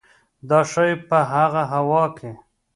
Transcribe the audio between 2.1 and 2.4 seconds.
کې